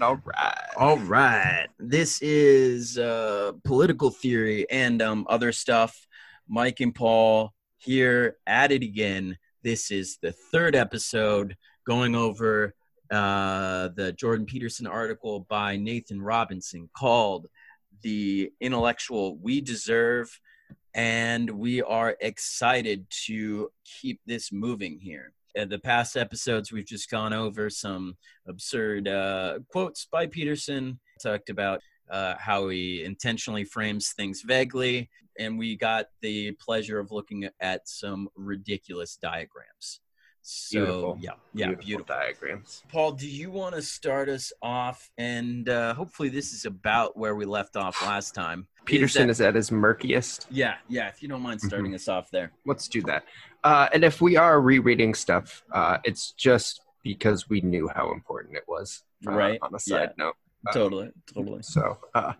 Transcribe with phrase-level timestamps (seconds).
[0.00, 0.54] right, all right.
[0.76, 1.66] all right.
[1.78, 6.06] This is uh, political theory and um, other stuff.
[6.48, 9.38] Mike and Paul here at it again.
[9.62, 12.74] This is the third episode going over
[13.10, 17.48] uh, the Jordan Peterson article by Nathan Robinson called
[18.02, 20.40] The Intellectual We Deserve.
[20.94, 25.32] And we are excited to keep this moving here.
[25.54, 31.50] In the past episodes, we've just gone over some absurd uh, quotes by Peterson, talked
[31.50, 37.48] about uh, how he intentionally frames things vaguely, and we got the pleasure of looking
[37.60, 40.00] at some ridiculous diagrams.
[40.42, 41.18] So, Beautiful.
[41.20, 42.14] yeah, yeah, beautiful, beautiful.
[42.16, 42.82] diagrams.
[42.90, 45.10] Paul, do you want to start us off?
[45.18, 48.66] And uh, hopefully, this is about where we left off last time.
[48.86, 50.46] Peterson that- is at his murkiest.
[50.50, 51.08] yeah, yeah.
[51.08, 52.52] If you don't mind starting us off there.
[52.64, 53.24] Let's do that.
[53.62, 58.56] Uh, and if we are rereading stuff, uh, it's just because we knew how important
[58.56, 59.02] it was.
[59.26, 60.34] uh, Right, On a side note.
[60.66, 61.62] Uh, Totally, totally.
[61.62, 62.34] So, uh,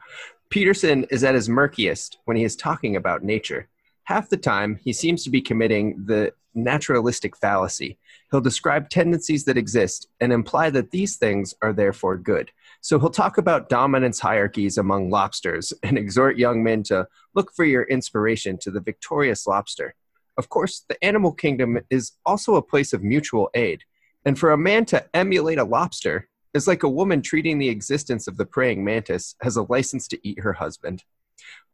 [0.50, 3.68] Peterson is at his murkiest when he is talking about nature.
[4.04, 7.96] Half the time, he seems to be committing the naturalistic fallacy.
[8.30, 12.50] He'll describe tendencies that exist and imply that these things are therefore good.
[12.80, 17.64] So he'll talk about dominance hierarchies among lobsters and exhort young men to look for
[17.64, 19.94] your inspiration to the victorious lobster.
[20.40, 23.82] Of course, the animal kingdom is also a place of mutual aid.
[24.24, 28.26] And for a man to emulate a lobster is like a woman treating the existence
[28.26, 31.04] of the praying mantis as a license to eat her husband.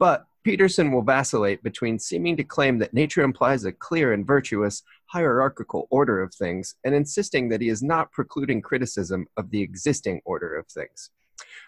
[0.01, 4.83] But Peterson will vacillate between seeming to claim that nature implies a clear and virtuous
[5.05, 10.21] hierarchical order of things and insisting that he is not precluding criticism of the existing
[10.25, 11.11] order of things.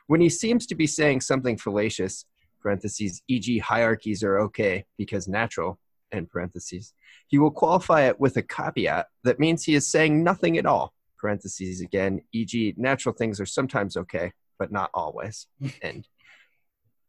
[0.09, 2.25] When he seems to be saying something fallacious,
[2.61, 5.79] parentheses, e.g., hierarchies are okay because natural,
[6.13, 6.93] end parentheses,
[7.27, 10.95] he will qualify it with a caveat that means he is saying nothing at all,
[11.19, 15.47] parentheses again, e.g., natural things are sometimes okay, but not always,
[15.83, 16.09] end.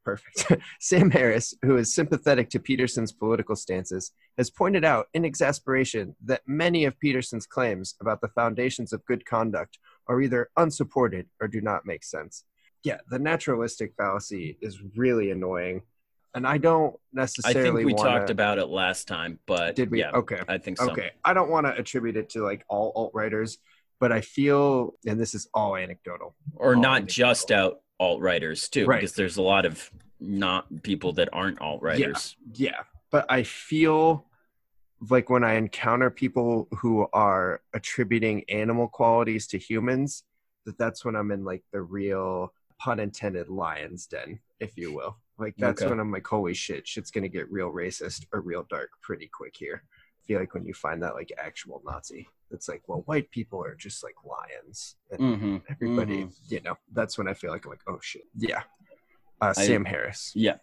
[0.05, 0.61] Perfect.
[0.79, 6.41] Sam Harris, who is sympathetic to Peterson's political stances, has pointed out in exasperation that
[6.47, 9.77] many of Peterson's claims about the foundations of good conduct
[10.07, 12.45] are either unsupported or do not make sense.
[12.83, 15.81] Yeah, the naturalistic fallacy is really annoying.
[16.39, 17.59] And I don't necessarily.
[17.59, 20.00] I think we wanna, talked about it last time, but Did we?
[20.00, 20.39] Yeah, Okay.
[20.47, 20.89] I think so.
[20.89, 21.11] Okay.
[21.25, 23.57] I don't want to attribute it to like all alt righters,
[24.00, 26.35] but I feel, and this is all anecdotal.
[26.55, 27.07] Or all not anecdotal.
[27.13, 29.01] just out alt righters too, Right.
[29.01, 29.91] because there's a lot of
[30.22, 32.38] not people that aren't alt righters.
[32.53, 32.83] Yeah.
[33.11, 34.25] But I feel
[35.09, 40.23] like when I encounter people who are attributing animal qualities to humans,
[40.66, 45.17] that that's when I'm in like the real pun intended lion's den, if you will.
[45.39, 45.89] Like that's Okay.
[45.89, 49.55] when I'm like, holy shit, shit's gonna get real racist or real dark pretty quick
[49.57, 49.83] here.
[49.85, 53.63] I feel like when you find that like actual Nazi, it's like, well, white people
[53.63, 54.95] are just like lions.
[55.11, 55.57] And Mm-hmm.
[55.72, 58.23] everybody, you know, that's when I feel like I'm like, oh shit.
[58.38, 58.63] Yeah.
[59.41, 60.57] Uh, I- Sam Harris Yeah.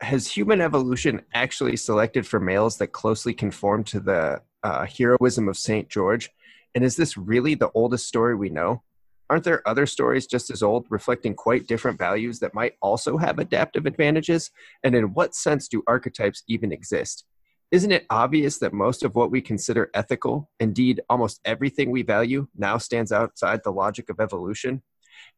[0.00, 5.56] has human evolution actually selected for males that closely conform to the uh, heroism of
[5.56, 5.88] St.
[5.88, 6.30] George?
[6.74, 8.82] And is this really the oldest story we know?
[9.30, 13.38] Aren't there other stories just as old reflecting quite different values that might also have
[13.38, 14.50] adaptive advantages?
[14.82, 17.24] And in what sense do archetypes even exist?
[17.70, 22.48] Isn't it obvious that most of what we consider ethical, indeed almost everything we value,
[22.56, 24.82] now stands outside the logic of evolution?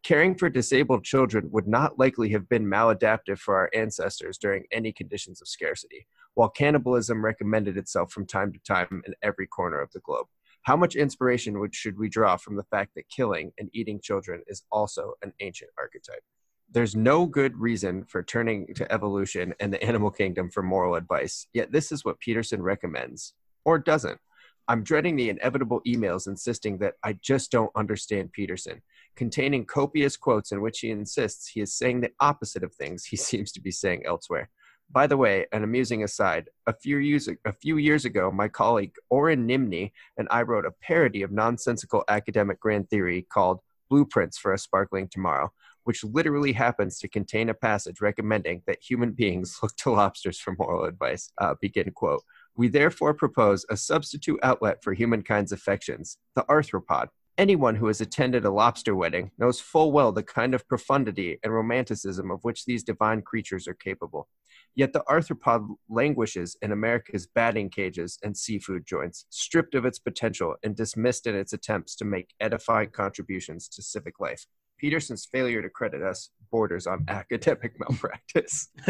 [0.05, 4.93] Caring for disabled children would not likely have been maladaptive for our ancestors during any
[4.93, 9.91] conditions of scarcity, while cannibalism recommended itself from time to time in every corner of
[9.91, 10.27] the globe.
[10.63, 14.43] How much inspiration would, should we draw from the fact that killing and eating children
[14.47, 16.23] is also an ancient archetype?
[16.71, 21.47] There's no good reason for turning to evolution and the animal kingdom for moral advice,
[21.53, 23.35] yet this is what Peterson recommends,
[23.65, 24.21] or doesn't.
[24.69, 28.83] I'm dreading the inevitable emails insisting that I just don't understand Peterson
[29.17, 33.17] containing copious quotes in which he insists he is saying the opposite of things he
[33.29, 34.49] seems to be saying elsewhere.
[34.93, 38.97] By the way, an amusing aside, a few years, a few years ago, my colleague
[39.09, 44.53] Oren Nimni and I wrote a parody of nonsensical academic grand theory called Blueprints for
[44.53, 45.53] a Sparkling Tomorrow,
[45.85, 50.57] which literally happens to contain a passage recommending that human beings look to lobsters for
[50.59, 51.31] moral advice.
[51.39, 52.25] Uh, begin quote.
[52.57, 57.11] We therefore propose a substitute outlet for humankind's affections, the arthropod.
[57.39, 61.55] Anyone who has attended a lobster wedding knows full well the kind of profundity and
[61.55, 64.27] romanticism of which these divine creatures are capable.
[64.75, 70.55] Yet the arthropod languishes in America's batting cages and seafood joints, stripped of its potential
[70.63, 74.47] and dismissed in its attempts to make edifying contributions to civic life.
[74.79, 78.69] Peterson's failure to credit us borders on academic malpractice.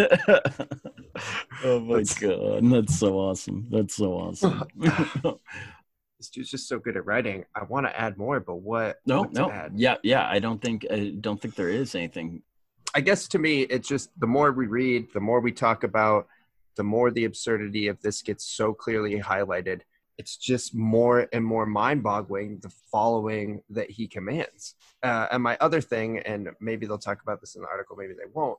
[1.64, 3.66] oh my That's- god, that's so awesome.
[3.70, 4.64] That's so awesome.
[6.18, 7.44] this dude's just so good at writing.
[7.54, 8.98] I want to add more, but what?
[9.04, 9.72] No, no, add?
[9.74, 10.28] yeah, yeah.
[10.28, 12.42] I don't think I don't think there is anything.
[12.94, 16.26] I guess to me, it's just the more we read, the more we talk about,
[16.76, 19.82] the more the absurdity of this gets so clearly highlighted.
[20.18, 24.74] It's just more and more mind boggling the following that he commands.
[25.02, 28.12] Uh, and my other thing, and maybe they'll talk about this in the article, maybe
[28.12, 28.58] they won't.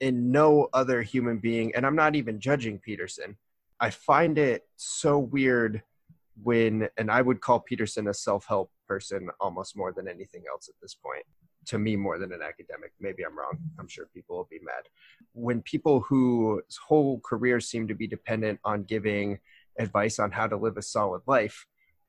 [0.00, 3.36] In no other human being, and I'm not even judging Peterson,
[3.80, 5.82] I find it so weird
[6.42, 10.68] when, and I would call Peterson a self help person almost more than anything else
[10.68, 11.24] at this point.
[11.66, 12.92] To me, more than an academic.
[12.98, 13.58] Maybe I'm wrong.
[13.78, 14.84] I'm sure people will be mad.
[15.32, 19.38] When people whose whole careers seem to be dependent on giving
[19.78, 21.66] advice on how to live a solid life,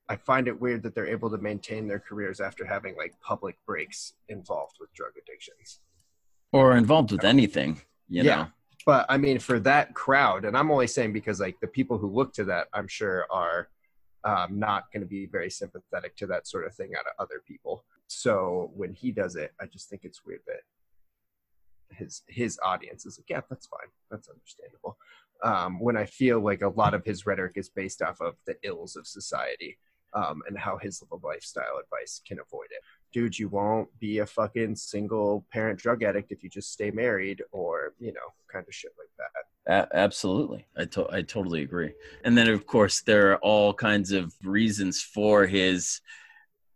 [0.08, 3.56] I find it weird that they're able to maintain their careers after having like public
[3.66, 5.80] breaks involved with drug addictions.
[6.52, 8.36] Or involved with anything, you Yeah.
[8.36, 8.46] know.
[8.86, 12.08] But I mean, for that crowd, and I'm only saying because like the people who
[12.08, 13.68] look to that, I'm sure are
[14.24, 17.42] um, not going to be very sympathetic to that sort of thing out of other
[17.46, 17.84] people.
[18.10, 20.62] So when he does it, I just think it's weird that
[21.96, 24.98] his his audience is like, yeah, that's fine, that's understandable.
[25.44, 28.56] Um, when I feel like a lot of his rhetoric is based off of the
[28.64, 29.78] ills of society
[30.12, 32.82] um, and how his lifestyle advice can avoid it.
[33.12, 37.42] Dude, you won't be a fucking single parent drug addict if you just stay married
[37.52, 39.92] or, you know, kind of shit like that.
[39.92, 41.92] A- absolutely, I to- I totally agree.
[42.24, 46.00] And then of course there are all kinds of reasons for his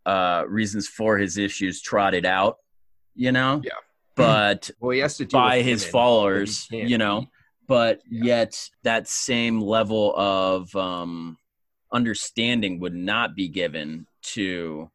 [0.05, 2.57] uh, reasons for his issues trotted out,
[3.15, 3.61] you know.
[3.63, 3.71] Yeah.
[4.15, 7.27] But Well, he has to by his followers, you know.
[7.67, 8.23] But Yeah.
[8.25, 11.37] yet that same level of um,
[11.91, 14.89] understanding would not be given to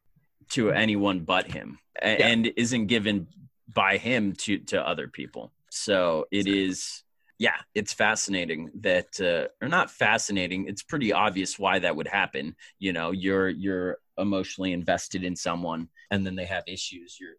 [0.49, 2.27] to anyone but him, a- Yeah.
[2.27, 3.27] and isn't given
[3.73, 5.51] by him to to other people.
[5.69, 7.03] So it is,
[7.39, 10.67] yeah, it's fascinating that, uh, or not fascinating.
[10.67, 12.55] It's pretty obvious why that would happen.
[12.79, 17.17] You know, you're you're emotionally invested in someone, and then they have issues.
[17.19, 17.35] You're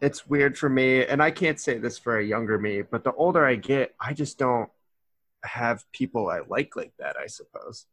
[0.00, 3.12] it's weird for me and i can't say this for a younger me but the
[3.14, 4.70] older i get i just don't
[5.42, 7.86] have people i like like that i suppose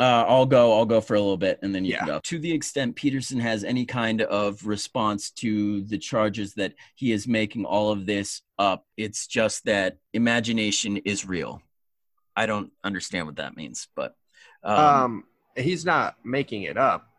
[0.00, 0.72] Uh, I'll go.
[0.72, 2.14] I'll go for a little bit, and then you can Yeah.
[2.14, 2.20] go.
[2.24, 7.28] To the extent Peterson has any kind of response to the charges that he is
[7.28, 11.62] making all of this up, it's just that imagination is real.
[12.34, 14.16] I don't understand what that means, but
[14.64, 15.24] um, um,
[15.56, 17.11] he's not making it up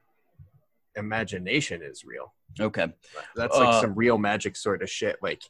[0.96, 2.34] imagination is real.
[2.60, 2.88] Okay,
[3.36, 5.42] that's like Uh, some real magic sort of shit like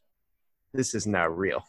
[0.74, 1.64] this is not real.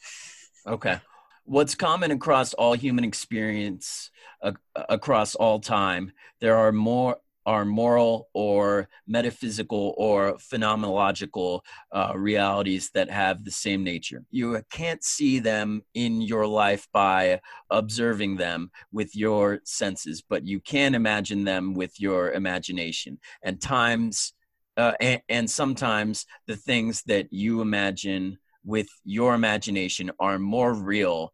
[0.67, 0.99] Okay.
[1.47, 4.11] What's common across all human experience,
[4.43, 4.53] uh,
[4.89, 11.61] across all time, there are more are moral or metaphysical or phenomenological
[11.93, 14.25] uh, realities that have the same nature.
[14.31, 20.61] You can't see them in your life by observing them with your senses, but you
[20.61, 23.19] can imagine them with your imagination.
[23.43, 24.33] And times,
[24.77, 31.33] uh, and, and sometimes the things that you imagine with your imagination are more real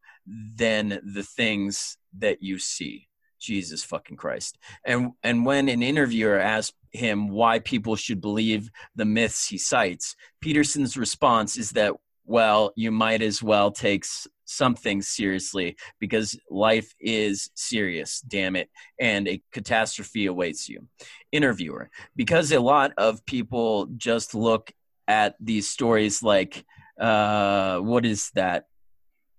[0.56, 3.06] than the things that you see.
[3.40, 4.59] Jesus fucking Christ.
[4.85, 10.14] And and when an interviewer asked him why people should believe the myths he cites,
[10.40, 11.94] Peterson's response is that
[12.26, 14.04] well, you might as well take
[14.44, 18.68] something seriously because life is serious, damn it,
[19.00, 20.87] and a catastrophe awaits you.
[21.32, 24.73] Interviewer, because a lot of people just look
[25.09, 26.64] at these stories like
[27.00, 28.66] uh what is that?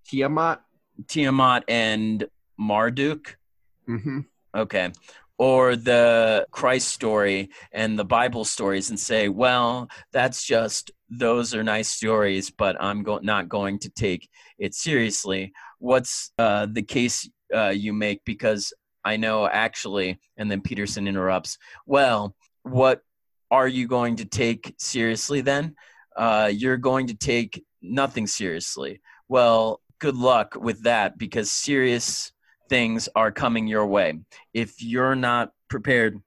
[0.10, 0.60] tiamat
[1.08, 2.26] Tiamat and
[2.58, 3.38] Marduk?
[3.92, 4.20] Mm-hmm.
[4.56, 4.92] Okay.
[5.38, 11.64] Or the Christ story and the Bible stories and say, well, that's just, those are
[11.64, 14.30] nice stories, but I'm go- not going to take
[14.60, 15.52] it seriously.
[15.80, 18.22] What's uh, the case uh, you make?
[18.24, 18.72] Because
[19.04, 21.58] I know actually, and then Peterson interrupts,
[21.88, 23.02] well, what
[23.50, 25.76] are you going to take seriously then?
[26.16, 29.02] Uh, you're going to take nothing seriously.
[29.28, 32.32] Well, good luck with that because serious
[32.72, 34.18] things are coming your way.
[34.54, 36.22] If you're not prepared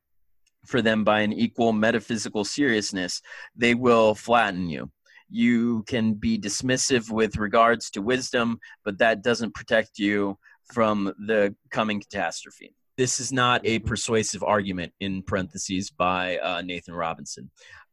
[0.66, 3.22] for them by an equal metaphysical seriousness,
[3.56, 4.90] they will flatten you.
[5.30, 10.36] You can be dismissive with regards to wisdom, but that doesn't protect you
[10.70, 12.74] from the coming catastrophe.
[12.98, 17.50] This is not a persuasive argument, in parentheses, by uh, Nathan Robinson.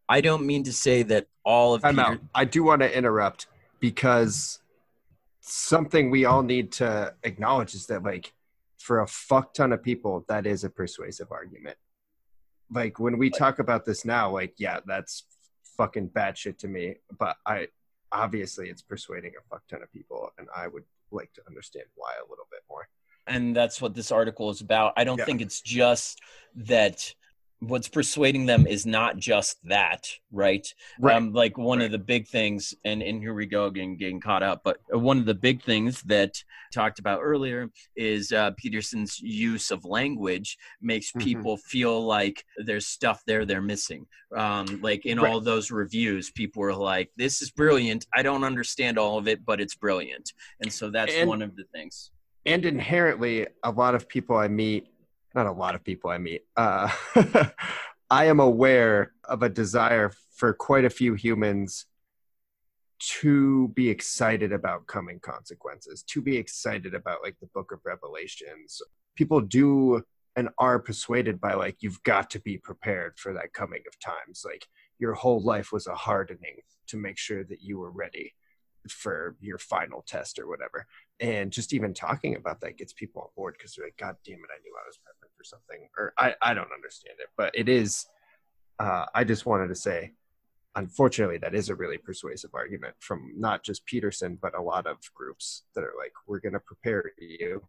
[0.10, 2.98] I don't mean to say that all of i'm Peter- out i do want to
[2.98, 3.48] interrupt
[3.80, 4.60] because
[5.40, 8.34] something we all need to acknowledge is that like
[8.82, 11.78] for a fuck ton of people that is a persuasive argument
[12.74, 15.24] like when we talk about this now like yeah that's
[15.78, 17.68] fucking bad shit to me but i
[18.12, 22.12] obviously it's persuading a fuck ton of people and i would like to understand why
[22.20, 22.88] a little bit more
[23.28, 24.94] and that's what this article is about.
[24.98, 25.26] I don't Yeah.
[25.26, 26.20] think it's just
[26.56, 27.14] that
[27.62, 30.68] what's persuading them is not just that, right?
[31.00, 31.16] Right.
[31.16, 31.86] Um, like one Right.
[31.86, 34.62] of the big things, and, and here we go again, getting caught up.
[34.64, 36.34] But one of the big things that
[36.74, 41.22] talked about earlier is uh, Peterson's use of language makes Mhm.
[41.24, 44.08] people feel like there's stuff there they're missing.
[44.36, 45.32] Um, like in Right.
[45.32, 48.08] all those reviews, people were like, "This is brilliant.
[48.14, 51.56] I don't understand all of it, but it's brilliant." And so that's And- one of
[51.56, 52.10] the things.
[52.48, 54.88] and inherently a lot of people i meet
[55.36, 56.44] not a lot of people i meet.
[56.56, 56.90] Uh,
[58.10, 61.86] i am aware of a desire for quite a few humans
[63.02, 68.80] to be excited about coming consequences to be excited about like the book of revelations.
[69.16, 70.04] People do
[70.36, 74.44] and are persuaded by like you've got to be prepared for that coming of times.
[74.46, 74.68] Like
[75.00, 76.58] your whole life was a hardening
[76.88, 78.34] to make sure that you were ready
[78.88, 80.86] for your final test or whatever.
[81.20, 84.36] And just even talking about that gets people on board because they're like god damn
[84.36, 87.52] it i knew i was prepping for something or i, I don't understand it but
[87.56, 88.06] it is
[88.80, 90.14] uh, i just wanted to say
[90.76, 94.98] unfortunately that is a really persuasive argument from not just peterson but a lot of
[95.14, 97.62] groups that are like we're going to prepare you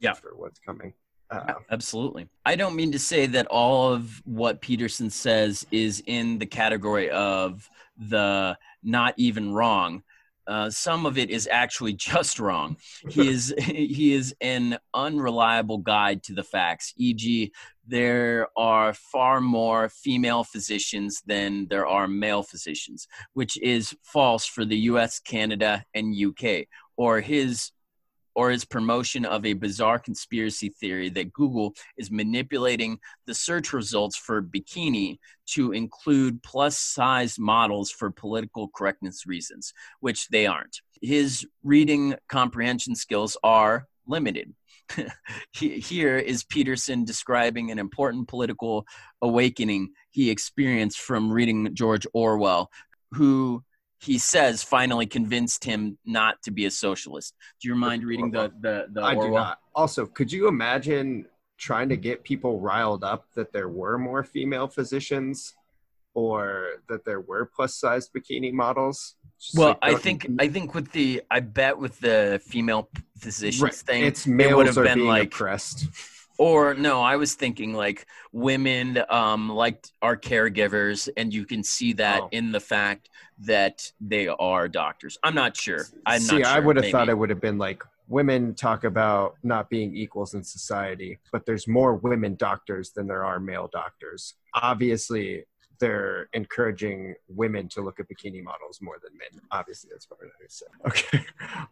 [0.00, 0.14] Yeah.
[0.14, 0.92] for what's coming
[1.30, 2.28] uh, Absolutely.
[2.44, 7.08] I don't mean to say that all of what Peterson says is in the category
[7.08, 10.02] of the not even wrong.
[10.46, 12.76] Uh, some of it is actually just wrong.
[13.08, 16.92] He is he is an unreliable guide to the facts.
[16.96, 17.52] E.g.,
[17.86, 24.64] there are far more female physicians than there are male physicians, which is false for
[24.64, 26.66] the U.S., Canada, and UK.
[26.96, 27.72] Or his
[28.34, 34.16] or his promotion of a bizarre conspiracy theory that Google is manipulating the search results
[34.16, 40.80] for bikini to include plus sized models for political correctness reasons, which they aren't.
[41.00, 44.54] His reading comprehension skills are limited.
[45.52, 48.86] Here is Peterson describing an important political
[49.20, 52.70] awakening he experienced from reading George Orwell,
[53.12, 53.62] who
[54.02, 57.34] he says finally convinced him not to be a socialist.
[57.60, 59.44] Do you mind reading the the, the I do Orwell?
[59.44, 59.58] not.
[59.74, 61.26] Also, could you imagine
[61.58, 65.54] trying to get people riled up that there were more female physicians
[66.14, 69.14] or that there were plus sized bikini models?
[69.40, 73.62] Just Well, like, I think I think with the I bet with the female physicians
[73.62, 73.74] Right.
[73.74, 75.86] thing, it's it would males have been being like oppressed.
[76.42, 81.92] Or no, I was thinking like women um like are caregivers, and you can see
[81.94, 82.28] that Oh.
[82.32, 83.10] in the fact
[83.52, 85.16] that they are doctors.
[85.22, 85.84] I'm not sure.
[86.04, 86.56] I'm See, not sure.
[86.56, 90.34] I would have thought it would have been like women talk about not being equals
[90.34, 94.34] in society, but there's more women doctors than there are male doctors.
[94.54, 95.44] Obviously,
[95.82, 99.42] they're encouraging women to look at bikini models more than men.
[99.50, 100.68] Obviously, that's what I said.
[100.86, 101.26] Okay.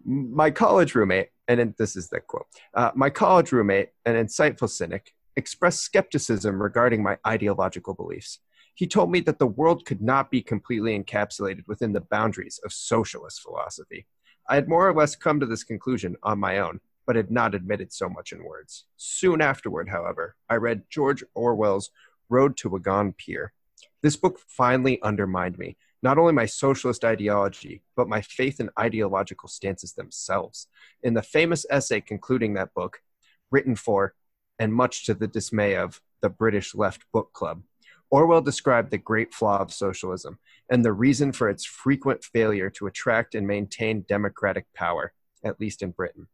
[0.04, 5.14] My college roommate, and this is the quote uh, My college roommate, an insightful cynic,
[5.36, 8.40] expressed skepticism regarding my ideological beliefs.
[8.74, 12.72] He told me that the world could not be completely encapsulated within the boundaries of
[12.72, 14.06] socialist philosophy.
[14.48, 17.54] I had more or less come to this conclusion on my own, but had not
[17.54, 18.86] admitted so much in words.
[18.96, 21.90] Soon afterward, however, I read George Orwell's
[22.28, 23.52] Road to Wigan Pier.
[24.02, 29.48] This book finally undermined me, not only my socialist ideology, but my faith in ideological
[29.48, 30.66] stances themselves.
[31.02, 33.00] In the famous essay concluding that book,
[33.50, 34.14] written for,
[34.58, 37.62] and much to the dismay of, the British Left Book Club,
[38.10, 42.86] Orwell described the great flaw of socialism and the reason for its frequent failure to
[42.86, 45.12] attract and maintain democratic power,
[45.44, 46.26] at least in Britain.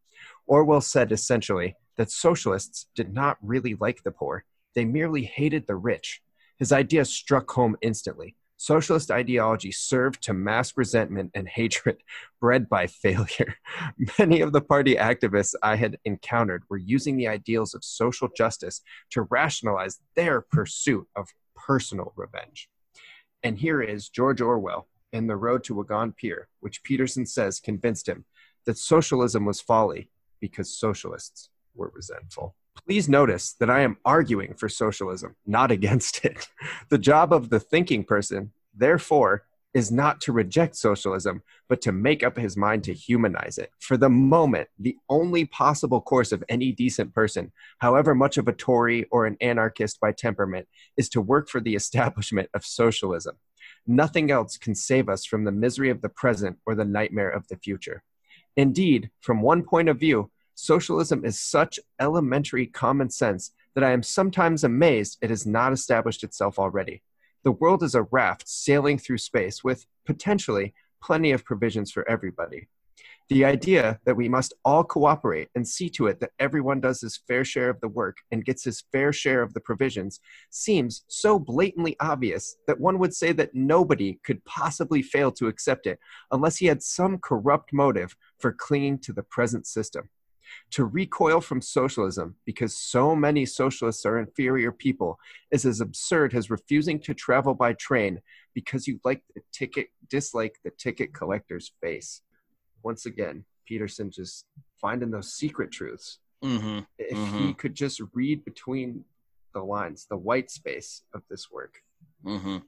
[0.46, 5.76] Orwell said essentially that socialists did not really like the poor, they merely hated the
[5.76, 6.22] rich.
[6.58, 8.36] His idea struck home instantly.
[8.58, 11.98] Socialist ideology served to mask resentment and hatred
[12.40, 13.56] bred by failure.
[14.18, 18.80] Many of the party activists I had encountered were using the ideals of social justice
[19.10, 22.70] to rationalize their pursuit of personal revenge.
[23.42, 28.08] And here is George Orwell in The Road to Wigan Pier, which Peterson says convinced
[28.08, 28.25] him
[28.64, 30.10] that socialism was folly
[30.40, 32.56] because socialists were resentful.
[32.85, 36.49] Please notice that I am arguing for socialism, not against it.
[36.88, 42.23] The job of the thinking person, therefore, is not to reject socialism, but to make
[42.23, 43.71] up his mind to humanize it.
[43.78, 48.52] For the moment, the only possible course of any decent person, however much of a
[48.54, 50.66] Tory or an anarchist by temperament,
[50.97, 53.37] is to work for the establishment of socialism.
[53.87, 57.47] Nothing else can save us from the misery of the present or the nightmare of
[57.49, 58.02] the future.
[58.56, 64.02] Indeed, from one point of view, socialism is such elementary common sense that I am
[64.02, 67.02] sometimes amazed it has not established itself already.
[67.44, 72.68] The world is a raft sailing through space with potentially plenty of provisions for everybody.
[73.28, 77.16] The idea that we must all cooperate and see to it that everyone does his
[77.16, 80.20] fair share of the work and gets his fair share of the provisions
[80.50, 85.86] seems so blatantly obvious that one would say that nobody could possibly fail to accept
[85.86, 85.98] it
[86.30, 90.08] unless he had some corrupt motive for clinging to the present system.
[90.72, 95.18] To recoil from socialism because so many socialists are inferior people
[95.50, 98.20] is as absurd as refusing to travel by train
[98.54, 102.22] because you like the ticket dislike the ticket collector's face
[102.82, 104.44] once again, Peterson just
[104.80, 106.18] finding those secret truths.
[106.44, 106.80] Mm-hmm.
[106.98, 107.38] If Mhm.
[107.40, 109.04] he could just read between
[109.54, 111.82] the lines, the white space of this work,
[112.24, 112.58] Mm-hmm.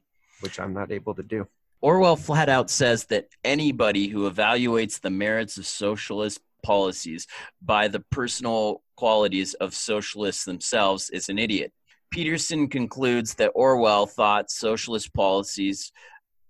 [0.41, 1.47] which I'm not able to do.
[1.81, 7.27] Orwell flat out says that anybody who evaluates the merits of socialist policies
[7.63, 11.73] by the personal qualities of socialists themselves is an idiot.
[12.11, 15.93] Peterson concludes that Orwell thought socialist policies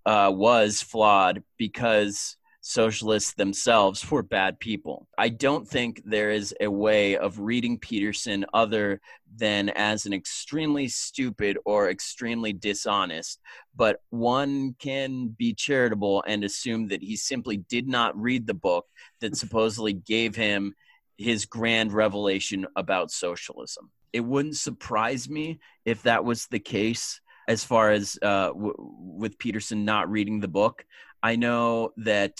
[0.06, 2.36] uh, was flawed because
[2.68, 5.08] socialists themselves were bad people.
[5.16, 9.00] I don't think there is a way of reading Peterson other
[9.36, 13.40] than as an extremely stupid or extremely dishonest
[13.78, 18.86] but one can be charitable and assume that he simply did not read the book
[19.20, 20.74] that supposedly gave him
[21.16, 23.90] his grand revelation about socialism.
[24.12, 29.38] It wouldn't surprise me if that was the case as far as uh, w- with
[29.38, 30.84] Peterson not reading the book.
[31.22, 32.38] I know that,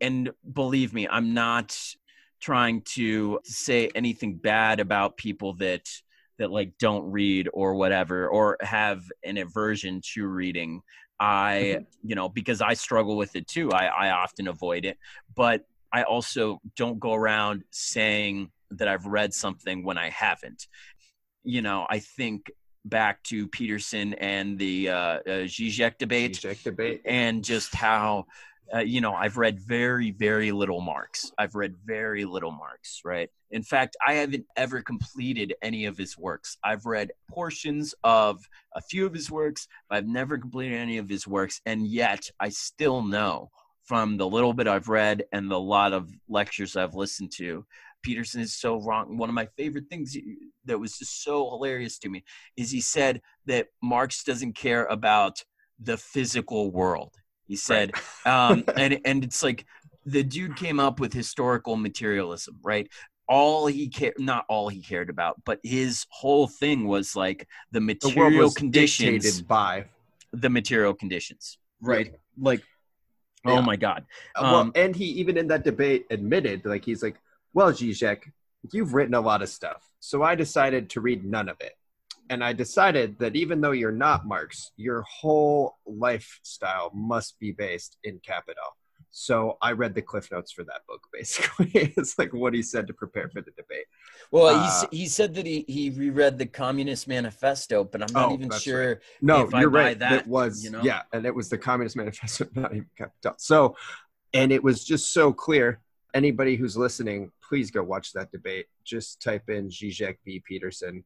[0.00, 1.78] and believe me, I'm not
[2.40, 5.88] trying to say anything bad about people that
[6.38, 10.80] that like don't read or whatever or have an aversion to reading.
[11.20, 12.08] I mm-hmm.
[12.08, 14.96] you know because i struggle with it too i i often avoid it
[15.36, 20.66] but i also don't go around saying that i've read something when i haven't.
[21.44, 22.50] You know i think
[22.84, 27.02] back to peterson and the uh, uh zizek debate Zizek debate.
[27.04, 28.24] and just how
[28.74, 31.30] uh, you know i've read very very little marx.
[31.38, 33.28] I've read very little marx right?
[33.50, 36.56] In fact i haven't ever completed any of his works.
[36.64, 38.42] I've read portions of
[38.74, 41.60] a few of his works but i've never completed any of his works.
[41.66, 43.50] And yet i still know
[43.84, 47.66] from the little bit i've read and the lot of lectures i've listened to
[48.02, 50.16] peterson is so wrong one of my favorite things
[50.64, 52.22] that was just so hilarious to me
[52.56, 55.42] is he said that marx doesn't care about
[55.78, 57.14] the physical world
[57.46, 57.94] he said
[58.26, 59.64] um, and and it's like
[60.06, 62.88] the dude came up with historical materialism, right?
[63.28, 67.80] All he cared, not all he cared about, but his whole thing was like the
[67.80, 69.84] The material was conditions, dictated by.
[70.32, 72.12] the material conditions, right?
[72.38, 72.62] Like,
[73.44, 73.52] Yeah.
[73.52, 74.04] oh my god,
[74.36, 77.16] Uh, well, Um, and he even in that debate admitted, like he's like,
[77.52, 78.30] "Well, Zizek,
[78.72, 81.74] you've written a lot of stuff, so I decided to read none of it."
[82.28, 87.96] And I decided that even though you're not Marx, your whole lifestyle must be based
[88.04, 88.76] in capital.
[89.12, 91.00] So I read the cliff notes for that book.
[91.12, 93.86] Basically, it's like what he said to prepare for the debate.
[94.30, 98.30] Well, Uh, he he said that he he reread the Communist Manifesto, but I'm not
[98.30, 99.00] Oh, even sure.
[99.20, 99.98] No, if you're buy right.
[99.98, 100.82] that, it was you know?
[100.84, 103.34] yeah, and it was the Communist Manifesto, not even capital.
[103.38, 103.74] So,
[104.32, 105.80] and it was just so clear.
[106.14, 108.66] Anybody who's listening, please go watch that debate.
[108.84, 110.40] Just type in Zizek v.
[110.46, 111.04] Peterson.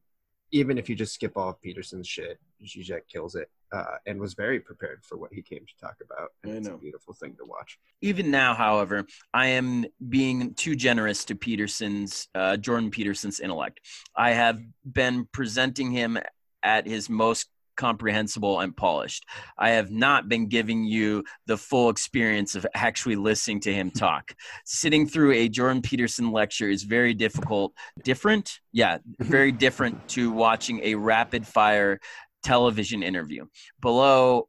[0.51, 4.33] Even if you just skip all of Peterson's shit, Zizek kills it uh, and was
[4.33, 6.29] very prepared for what he came to talk about.
[6.43, 6.75] And I it's know.
[6.75, 7.77] a beautiful thing to watch.
[8.01, 13.81] Even now, however, I am being too generous to Peterson's uh, Jordan Peterson's intellect.
[14.15, 16.17] I have been presenting him
[16.63, 19.25] at his most comprehensible and polished.
[19.57, 24.35] I have not been giving you the full experience of actually listening to him talk.
[24.65, 30.81] Sitting through a Jordan Peterson lecture is very difficult, different, yeah, very different to watching
[30.83, 31.99] a rapid fire
[32.43, 33.45] television interview.
[33.81, 34.47] Below,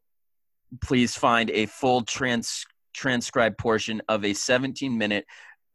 [0.83, 5.27] please find a full trans transcribed portion of a 17 minute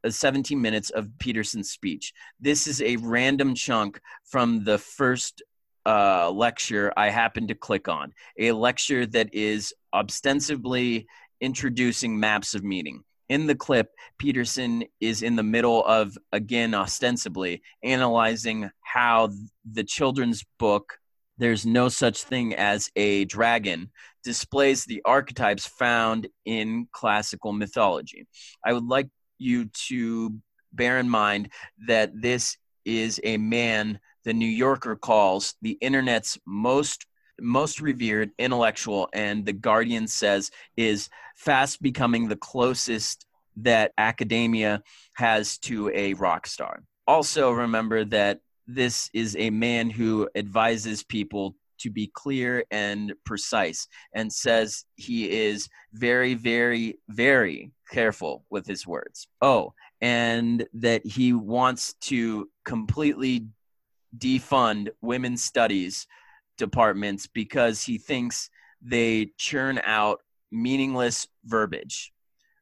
[0.04, 2.14] uh, 17 minutes of Peterson's speech.
[2.40, 5.44] This is a random chunk from the first
[5.86, 11.08] uh, lecture I happened to click on, a lecture that is ostensibly
[11.40, 13.04] introducing maps of meaning.
[13.30, 19.30] In the clip, Peterson is in the middle of, again, ostensibly analyzing how
[19.72, 21.00] the children's book,
[21.38, 23.90] There's No Such Thing as a Dragon,
[24.24, 28.28] displays the archetypes found in classical mythology.
[28.66, 30.36] I would like you to
[30.74, 31.50] bear in mind
[31.88, 37.06] that this is a man the New Yorker calls the internet's most
[37.40, 43.26] most revered intellectual and the Guardian says is fast becoming the closest
[43.58, 46.84] that academia has to a rock star.
[47.08, 53.88] Also remember that this is a man who advises people to be clear and precise
[54.14, 59.28] and says he is very very very careful with his words.
[59.42, 63.48] Oh, and that he wants to completely
[64.18, 66.08] defund women's studies
[66.58, 68.50] departments because he thinks
[68.82, 70.20] they churn out
[70.52, 72.12] meaningless verbiage.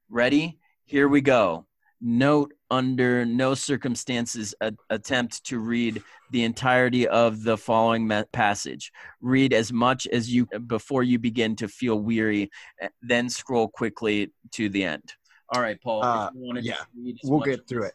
[0.09, 0.59] Ready?
[0.85, 1.65] Here we go.
[2.01, 8.91] Note under no circumstances a- attempt to read the entirety of the following me- passage.
[9.21, 14.31] Read as much as you before you begin to feel weary, eh, then scroll quickly
[14.51, 15.13] to the end.
[15.49, 16.03] All right, Paul.
[16.03, 17.93] Uh, if you wanna yeah, just read as we'll get through it.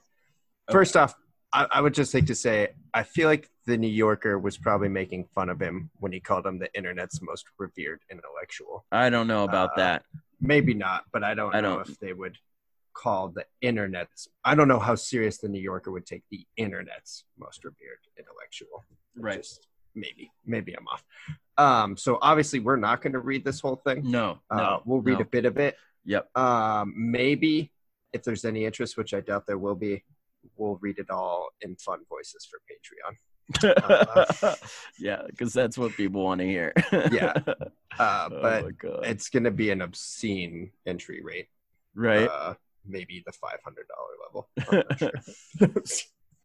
[0.71, 1.15] First off,
[1.55, 4.89] I, I would just like to say I feel like the New Yorker was probably
[4.89, 8.85] making fun of him when he called him the internet's most revered intellectual.
[8.93, 10.03] I don't know about Uh, that.
[10.41, 12.37] Maybe not, but I don't I know don't- if they would
[12.93, 14.29] call the internet's.
[14.45, 18.85] I don't know how serious the New Yorker would take the internet's most revered intellectual.
[19.17, 19.39] Right.
[19.39, 21.05] Just maybe, maybe I'm off.
[21.57, 24.11] Um, so obviously we're not going to read this whole thing.
[24.11, 24.83] No, Uh, no.
[24.85, 25.21] we'll read no.
[25.21, 25.77] a bit of it.
[26.05, 26.37] Yep.
[26.37, 27.73] Um, maybe
[28.13, 30.05] if there's any interest, which I doubt there will be,
[30.57, 33.17] we'll read it all in fun voices for Patreon.
[34.99, 36.73] yeah, because that's what people want to hear.
[37.13, 37.35] Yeah.
[37.97, 39.05] Uh, oh but God.
[39.05, 41.47] it's going to be an obscene entry rate.
[41.95, 42.29] right.
[42.29, 42.55] Uh,
[42.85, 44.49] maybe the five hundred dollar level.
[44.99, 45.81] Sure.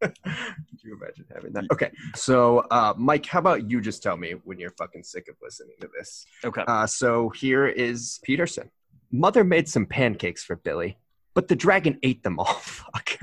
[0.00, 1.64] Could you imagine having that?
[1.72, 5.34] Okay, so uh, Mike, how about you just tell me when you're fucking sick of
[5.42, 6.24] listening to this?
[6.44, 6.62] okay.
[6.68, 8.70] Uh, so here is Peterson.
[9.10, 10.98] Mother made some pancakes for Billy,
[11.34, 12.44] but the dragon ate them all.
[12.46, 13.18] Fuck.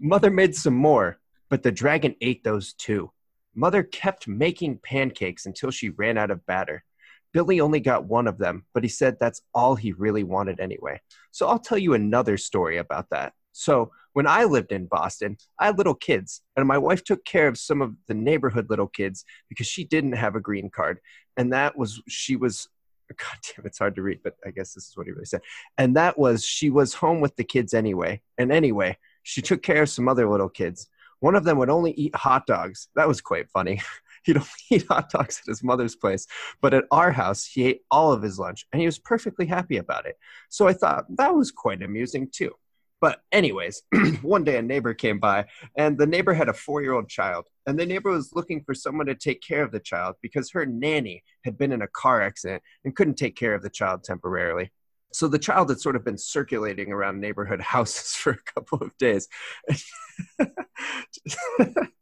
[0.00, 1.18] Mother made some more,
[1.50, 3.10] but the dragon ate those too.
[3.54, 6.84] Mother kept making pancakes until she ran out of batter.
[7.32, 11.00] Billy only got one of them, but he said that's all he really wanted anyway.
[11.30, 13.34] So I'll tell you another story about that.
[13.52, 17.46] So when I lived in Boston, I had little kids, and my wife took care
[17.46, 20.98] of some of the neighborhood little kids because she didn't have a green card.
[21.36, 22.68] And that was, she was
[23.18, 25.40] God damn, it's hard to read, but I guess this is what he really said.
[25.78, 28.20] And that was she was home with the kids anyway.
[28.38, 28.98] And anyway,
[29.30, 30.88] she took care of some other little kids.
[31.20, 32.88] One of them would only eat hot dogs.
[32.96, 33.80] That was quite funny.
[34.24, 36.26] He'd only eat hot dogs at his mother's place.
[36.60, 39.76] But at our house, he ate all of his lunch and he was perfectly happy
[39.76, 40.18] about it.
[40.48, 42.56] So I thought that was quite amusing too.
[43.00, 43.82] But, anyways,
[44.22, 47.46] one day a neighbor came by and the neighbor had a four year old child.
[47.66, 50.66] And the neighbor was looking for someone to take care of the child because her
[50.66, 54.72] nanny had been in a car accident and couldn't take care of the child temporarily.
[55.12, 58.96] So the child had sort of been circulating around neighborhood houses for a couple of
[58.98, 59.28] days.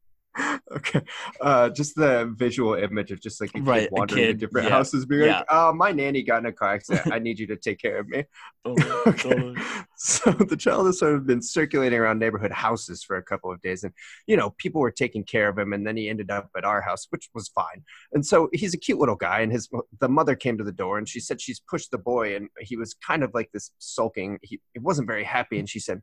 [1.41, 4.69] uh, just the visual image of just like a Right, a wandering to kid, different
[4.69, 5.39] yeah, houses, being yeah.
[5.39, 7.13] like, "Oh, my nanny got in a car accident.
[7.13, 8.25] I need you to take care of me."
[9.07, 9.55] Okay.
[10.01, 13.61] So the child has sort of been circulating around neighborhood houses for a couple of
[13.63, 13.93] days, and
[14.29, 16.81] you know, people were taking care of him, and then he ended up at our
[16.81, 17.83] house, which was fine.
[18.13, 19.69] And so he's a cute little guy, and his
[20.01, 22.77] the mother came to the door, and she said she's pushed the boy, and he
[22.77, 24.39] was kind of like this sulking.
[24.43, 26.01] He, he wasn't very happy, and she said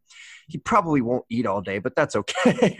[0.47, 2.77] he probably won't eat all day, but that's okay.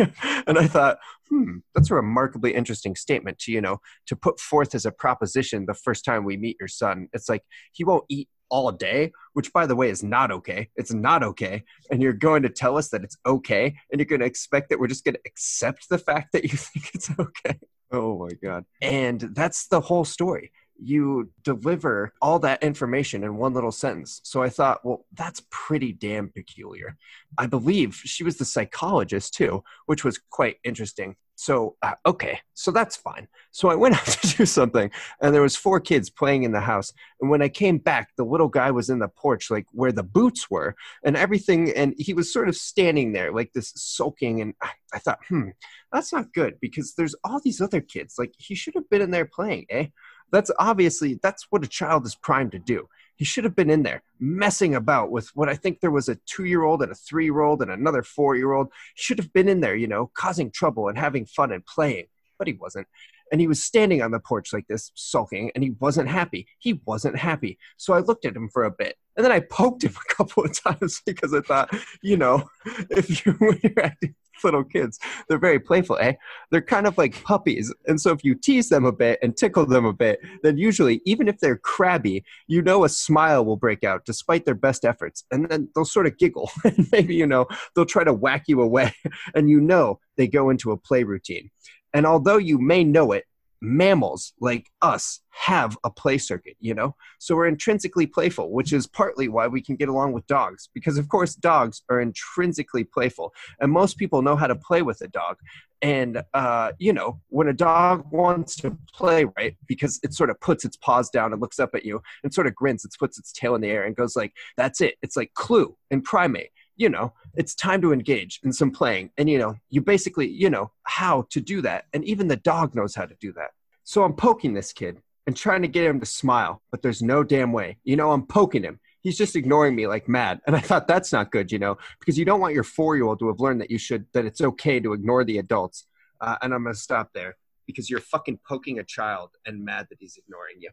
[0.47, 0.97] and I thought,
[1.29, 5.65] hmm, that's a remarkably interesting statement to you know to put forth as a proposition
[5.65, 7.09] the first time we meet your son.
[7.13, 10.69] It's like he won't eat all day, which by the way is not okay.
[10.75, 11.63] It's not okay.
[11.89, 14.79] And you're going to tell us that it's okay, and you're going to expect that
[14.79, 17.59] we're just going to accept the fact that you think it's okay.
[17.91, 18.65] Oh my God.
[18.81, 20.51] And that's the whole story.
[20.77, 24.21] You deliver all that information in one little sentence.
[24.23, 26.97] So I thought, well, that's pretty damn peculiar.
[27.37, 31.15] I believe she was the psychologist too, which was quite interesting.
[31.37, 33.27] So, uh, okay, so that's fine.
[33.51, 34.89] So I went out to do something,
[35.21, 36.93] and there was four kids playing in the house.
[37.19, 40.03] And when I came back, the little guy was in the porch, like where the
[40.03, 41.71] boots were, and everything.
[41.71, 44.41] And he was sort of standing there, like this, soaking.
[44.41, 45.49] And I, I thought, hmm,
[45.91, 48.15] that's not good because there's all these other kids.
[48.17, 49.87] Like he should have been in there playing, eh?
[50.31, 52.87] That's obviously that's what a child is primed to do.
[53.15, 56.17] He should have been in there messing about with what I think there was a
[56.25, 58.67] two year old and a three year old and another four year old.
[58.95, 62.07] He should have been in there, you know, causing trouble and having fun and playing,
[62.37, 62.87] but he wasn't.
[63.35, 66.47] And he was standing on the porch like this, sulking, and he wasn't happy.
[66.59, 67.59] He wasn't happy.
[67.75, 70.45] So I looked at him for a bit, and then I poked him a couple
[70.45, 71.69] of times because I thought,
[72.01, 72.49] you know,
[72.89, 76.13] if you you're acting little kids, they're very playful, eh?
[76.49, 79.65] They're kind of like puppies, and so if you tease them a bit and tickle
[79.65, 83.83] them a bit, then usually, even if they're crabby, you know a smile will break
[83.83, 87.47] out despite their best efforts, and then they'll sort of giggle, and maybe you know
[87.75, 88.93] they'll try to whack you away,
[89.33, 91.49] and you know they go into a play routine.
[91.95, 93.23] And although you may know it,
[93.61, 96.93] mammals like us have a play circuit, you know?
[97.19, 100.97] So we're intrinsically playful, which is partly why we can get along with dogs, because
[100.97, 103.33] of course dogs are intrinsically playful.
[103.61, 105.37] And most people know how to play with a dog.
[105.81, 110.39] And, uh, you know, when a dog wants to play, right, because it sort of
[110.41, 113.17] puts its paws down and looks up at you and sort of grins, it puts
[113.17, 114.95] its tail in the air and goes like, that's it.
[115.01, 119.11] It's like clue and primate you know, it's time to engage in some playing.
[119.17, 121.85] And, you know, you basically, you know, how to do that.
[121.93, 123.51] And even the dog knows how to do that.
[123.83, 127.23] So I'm poking this kid and trying to get him to smile, but there's no
[127.23, 127.77] damn way.
[127.83, 128.79] You know, I'm poking him.
[129.01, 130.41] He's just ignoring me like mad.
[130.47, 133.05] And I thought that's not good, you know, because you don't want your four year
[133.05, 135.85] old to have learned that you should, that it's okay to ignore the adults.
[136.21, 139.87] Uh, and I'm going to stop there because you're fucking poking a child and mad
[139.89, 140.69] that he's ignoring you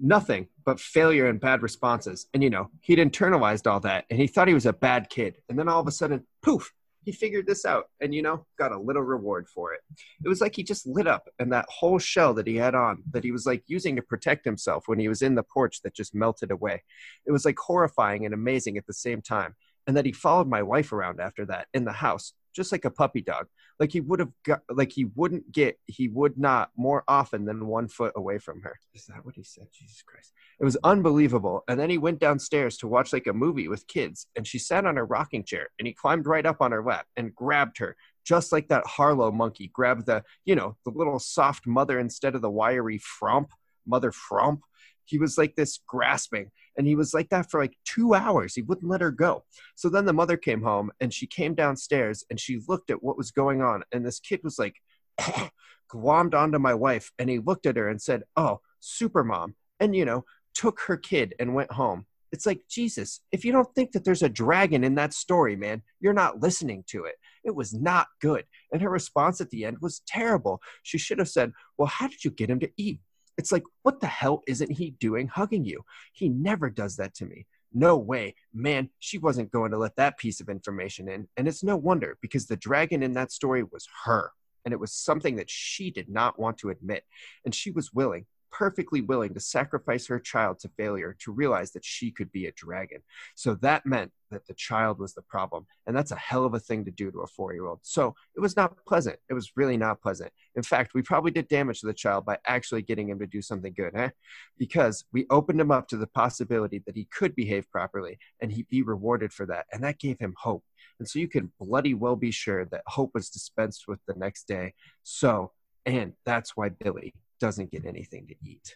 [0.00, 2.26] nothing but failure and bad responses.
[2.34, 5.36] And, you know, he'd internalized all that and he thought he was a bad kid.
[5.48, 6.72] And then all of a sudden, poof,
[7.04, 9.80] he figured this out and, you know, got a little reward for it.
[10.24, 13.04] It was like he just lit up and that whole shell that he had on
[13.12, 15.94] that he was like using to protect himself when he was in the porch that
[15.94, 16.82] just melted away.
[17.24, 19.54] It was like horrifying and amazing at the same time.
[19.86, 22.90] And that he followed my wife around after that in the house, just like a
[22.90, 23.46] puppy dog.
[23.78, 27.66] Like he would have got like he wouldn't get he would not more often than
[27.66, 28.80] one foot away from her.
[28.94, 29.68] Is that what he said?
[29.72, 30.32] Jesus christ.
[30.58, 31.62] It was unbelievable.
[31.68, 34.86] And then he went downstairs to watch like a movie with kids and she sat
[34.86, 37.96] on her rocking chair and he climbed right up on her lap and grabbed her
[38.24, 42.42] just like that harlow monkey grabbed the you know the little soft mother instead of
[42.42, 43.50] the wiry frump
[43.86, 44.62] mother frump
[45.06, 48.54] he was like this grasping and he was like that for like two hours.
[48.54, 49.44] He wouldn't let her go.
[49.74, 53.16] So then the mother came home and she came downstairs and she looked at what
[53.16, 53.82] was going on.
[53.92, 54.76] And this kid was like,
[55.90, 57.12] glommed onto my wife.
[57.18, 59.54] And he looked at her and said, Oh, super mom.
[59.80, 62.06] And, you know, took her kid and went home.
[62.32, 65.82] It's like, Jesus, if you don't think that there's a dragon in that story, man,
[66.00, 67.14] you're not listening to it.
[67.44, 68.44] It was not good.
[68.72, 70.60] And her response at the end was terrible.
[70.82, 73.00] She should have said, Well, how did you get him to eat?
[73.38, 75.82] It's like, what the hell isn't he doing hugging you?
[76.12, 77.46] He never does that to me.
[77.72, 78.34] No way.
[78.54, 81.28] Man, she wasn't going to let that piece of information in.
[81.36, 84.32] And it's no wonder because the dragon in that story was her.
[84.64, 87.04] And it was something that she did not want to admit.
[87.44, 91.84] And she was willing, perfectly willing to sacrifice her child to failure to realize that
[91.84, 93.02] she could be a dragon.
[93.34, 95.66] So that meant that the child was the problem.
[95.86, 97.80] And that's a hell of a thing to do to a four year old.
[97.82, 99.18] So it was not pleasant.
[99.28, 100.32] It was really not pleasant.
[100.54, 103.42] In fact, we probably did damage to the child by actually getting him to do
[103.42, 104.10] something good, eh?
[104.58, 108.68] Because we opened him up to the possibility that he could behave properly and he'd
[108.68, 109.66] be rewarded for that.
[109.72, 110.64] And that gave him hope.
[110.98, 114.48] And so you can bloody well be sure that hope was dispensed with the next
[114.48, 114.74] day.
[115.02, 115.52] So,
[115.84, 118.74] and that's why Billy doesn't get anything to eat.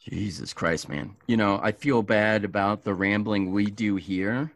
[0.00, 1.16] Jesus Christ, man.
[1.26, 4.52] You know, I feel bad about the rambling we do here.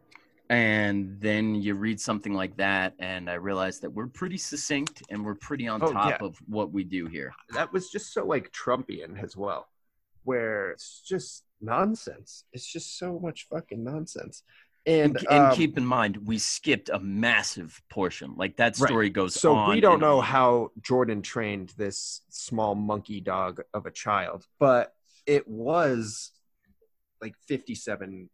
[0.50, 5.24] And then you read something like that, and I realize that we're pretty succinct and
[5.24, 6.26] we're pretty on oh, top yeah.
[6.26, 7.32] of what we do here.
[7.54, 9.68] That was just so like Trumpian as well,
[10.24, 12.44] where it's just nonsense.
[12.52, 14.42] It's just so much fucking nonsense.
[14.84, 18.34] And, and, and um, keep in mind, we skipped a massive portion.
[18.36, 19.12] Like that story right.
[19.12, 19.70] goes so on.
[19.70, 20.24] we don't know on.
[20.24, 24.94] how Jordan trained this small monkey dog of a child, but
[25.26, 26.32] it was
[27.20, 28.28] like 57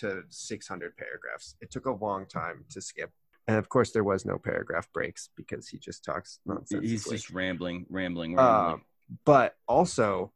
[0.00, 1.54] to 600 paragraphs.
[1.60, 3.10] It took a long time to skip.
[3.48, 6.82] And of course, there was no paragraph breaks because he just talks nonsense.
[6.84, 8.74] He's just rambling, rambling, rambling.
[8.74, 10.32] Uh, but also,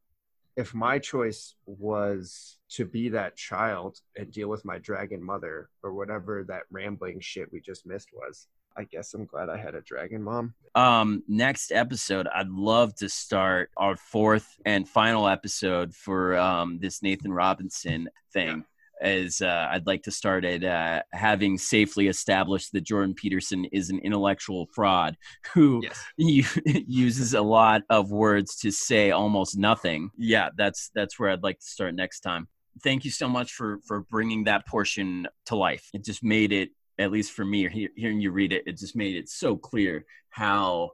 [0.56, 5.92] if my choice was to be that child and deal with my dragon mother or
[5.92, 9.80] whatever that rambling shit we just missed was i guess i'm glad i had a
[9.82, 10.54] dragon mom.
[10.74, 17.02] Um next episode i'd love to start our fourth and final episode for um this
[17.02, 18.64] nathan robinson thing
[19.00, 23.90] as uh, I'd like to start at uh, having safely established that Jordan Peterson is
[23.90, 25.16] an intellectual fraud
[25.54, 26.04] who yes.
[26.86, 30.10] uses a lot of words to say almost nothing.
[30.16, 32.48] Yeah, that's that's where I'd like to start next time.
[32.82, 35.88] Thank you so much for for bringing that portion to life.
[35.92, 39.16] It just made it, at least for me, hearing you read it, it just made
[39.16, 40.90] it so clear how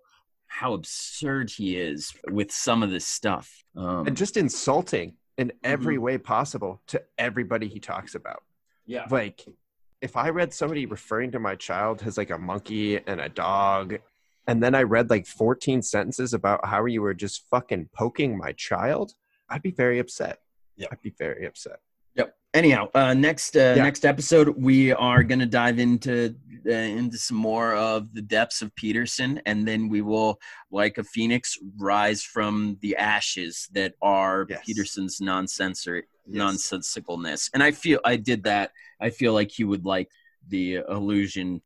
[0.48, 5.96] how absurd he is with some of this stuff um, and just insulting in every
[5.96, 6.04] mm-hmm.
[6.04, 8.42] way possible to everybody he talks about.
[8.86, 9.06] Yeah.
[9.10, 9.44] Like
[10.00, 13.98] if I read somebody referring to my child as like a monkey and a dog,
[14.46, 18.52] and then I read like 14 sentences about how you were just fucking poking my
[18.52, 19.14] child,
[19.48, 20.38] I'd be very upset.
[20.76, 20.88] Yeah.
[20.92, 21.80] I'd be very upset
[22.16, 22.34] Yep.
[22.54, 23.82] anyhow uh, next uh, yeah.
[23.82, 26.34] next episode we are going to dive into
[26.66, 30.38] uh, into some more of the depths of peterson and then we will
[30.70, 34.60] like a phoenix rise from the ashes that are yes.
[34.66, 36.42] peterson's nonsensor yes.
[36.42, 40.08] nonsensicalness and i feel i did that i feel like you would like
[40.48, 41.60] the allusion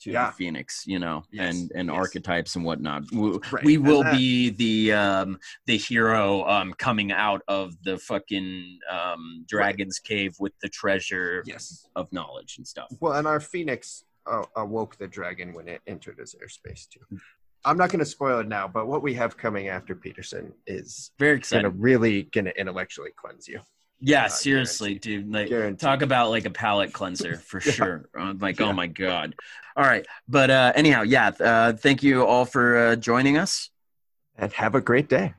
[0.00, 0.26] to Yeah.
[0.26, 1.96] the Phoenix, you know, Yes, and and yes.
[1.96, 3.04] archetypes and whatnot.
[3.10, 7.96] We, Right, we will that- be the um the hero um coming out of the
[7.96, 11.86] fucking um dragon's cave with the treasure Yes.
[11.96, 12.88] of knowledge and stuff.
[13.00, 14.04] Well, and our Phoenix
[14.56, 17.18] awoke the dragon when it entered his airspace too.
[17.64, 21.12] I'm not going to spoil it now, but what we have coming after Peterson is
[21.18, 21.62] Very excited.
[21.62, 23.60] to really going to intellectually cleanse you.
[24.00, 25.32] Yeah, Uh, seriously, dude.
[25.32, 27.72] Like talk about like a palate cleanser for Yeah.
[27.72, 28.08] sure.
[28.14, 28.66] I'm like, Yeah.
[28.66, 29.34] oh my god.
[29.76, 31.28] All right, but uh anyhow, yeah.
[31.40, 33.70] Uh, thank you all for uh, joining us.
[34.36, 35.32] And have a great day.